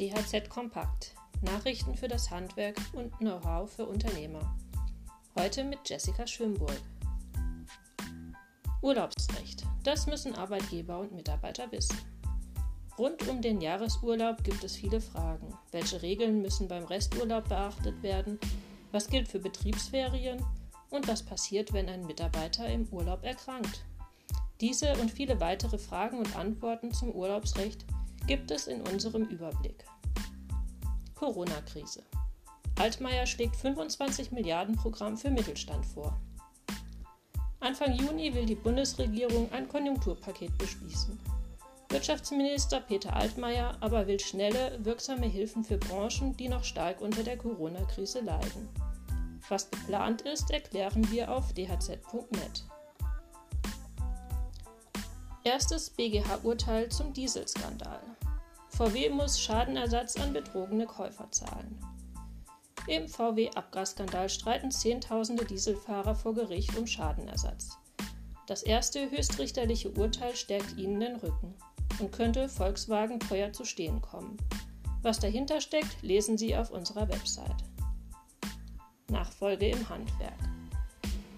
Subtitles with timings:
[0.00, 1.14] DHZ Kompakt.
[1.42, 4.56] Nachrichten für das Handwerk und Know-how für Unternehmer.
[5.38, 6.80] Heute mit Jessica Schwimburg.
[8.82, 9.62] Urlaubsrecht.
[9.84, 11.96] Das müssen Arbeitgeber und Mitarbeiter wissen.
[12.98, 15.56] Rund um den Jahresurlaub gibt es viele Fragen.
[15.70, 18.40] Welche Regeln müssen beim Resturlaub beachtet werden?
[18.90, 20.44] Was gilt für Betriebsferien?
[20.90, 23.84] Und was passiert, wenn ein Mitarbeiter im Urlaub erkrankt?
[24.60, 27.84] Diese und viele weitere Fragen und Antworten zum Urlaubsrecht
[28.26, 29.84] gibt es in unserem Überblick.
[31.14, 32.02] Corona-Krise.
[32.78, 36.18] Altmaier schlägt 25 Milliarden Programm für Mittelstand vor.
[37.60, 41.18] Anfang Juni will die Bundesregierung ein Konjunkturpaket beschließen.
[41.88, 47.38] Wirtschaftsminister Peter Altmaier aber will schnelle, wirksame Hilfen für Branchen, die noch stark unter der
[47.38, 48.68] Corona-Krise leiden.
[49.48, 52.64] Was geplant ist, erklären wir auf dhz.net.
[55.46, 58.00] Erstes BGH-Urteil zum Dieselskandal.
[58.70, 61.78] VW muss Schadenersatz an betrogene Käufer zahlen.
[62.86, 67.76] Im VW-Abgasskandal streiten Zehntausende Dieselfahrer vor Gericht um Schadenersatz.
[68.46, 71.54] Das erste höchstrichterliche Urteil stärkt ihnen den Rücken
[72.00, 74.38] und könnte Volkswagen teuer zu stehen kommen.
[75.02, 77.64] Was dahinter steckt, lesen Sie auf unserer Website.
[79.10, 80.32] Nachfolge im Handwerk.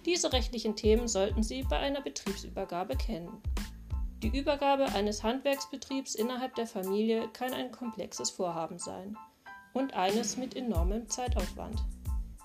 [0.05, 3.43] Diese rechtlichen Themen sollten Sie bei einer Betriebsübergabe kennen.
[4.23, 9.17] Die Übergabe eines Handwerksbetriebs innerhalb der Familie kann ein komplexes Vorhaben sein
[9.75, 11.85] und eines mit enormem Zeitaufwand.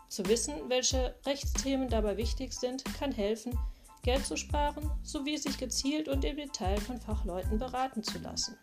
[0.10, 3.58] Zu wissen, welche Rechtsthemen dabei wichtig sind, kann helfen,
[4.04, 8.58] Geld zu sparen sowie sich gezielt und im Detail von Fachleuten beraten zu lassen.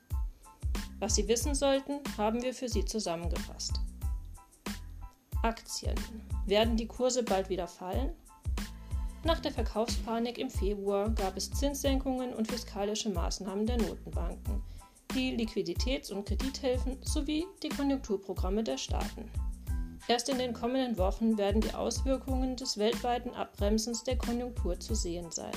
[0.99, 3.81] Was Sie wissen sollten, haben wir für Sie zusammengefasst.
[5.43, 5.95] Aktien.
[6.47, 8.13] Werden die Kurse bald wieder fallen?
[9.29, 14.63] Nach der Verkaufspanik im Februar gab es Zinssenkungen und fiskalische Maßnahmen der Notenbanken,
[15.15, 19.31] die Liquiditäts- und Kredithilfen sowie die Konjunkturprogramme der Staaten.
[20.09, 25.31] Erst in den kommenden Wochen werden die Auswirkungen des weltweiten Abbremsens der Konjunktur zu sehen
[25.31, 25.53] sein.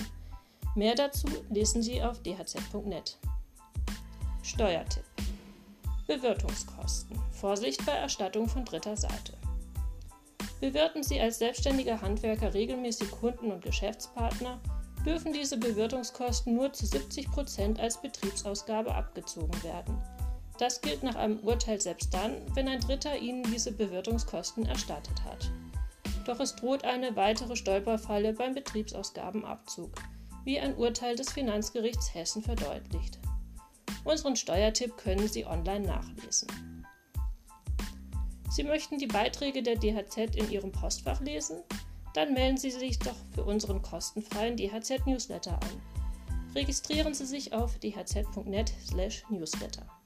[0.75, 3.17] Mehr dazu lesen Sie auf dhz.net.
[4.43, 5.05] Steuertipp.
[6.07, 7.17] Bewirtungskosten.
[7.31, 9.40] Vorsicht bei Erstattung von dritter Seite.
[10.61, 14.61] Bewirten Sie als selbstständiger Handwerker regelmäßig Kunden und Geschäftspartner,
[15.05, 19.97] dürfen diese Bewirtungskosten nur zu 70 Prozent als Betriebsausgabe abgezogen werden.
[20.59, 25.49] Das gilt nach einem Urteil selbst dann, wenn ein Dritter Ihnen diese Bewirtungskosten erstattet hat.
[26.25, 29.91] Doch es droht eine weitere Stolperfalle beim Betriebsausgabenabzug,
[30.43, 33.17] wie ein Urteil des Finanzgerichts Hessen verdeutlicht.
[34.03, 36.47] Unseren Steuertipp können Sie online nachlesen.
[38.51, 41.63] Sie möchten die Beiträge der DHZ in Ihrem Postfach lesen?
[42.13, 45.81] Dann melden Sie sich doch für unseren kostenfreien DHZ-Newsletter an.
[46.53, 50.00] Registrieren Sie sich auf dhz.net/newsletter.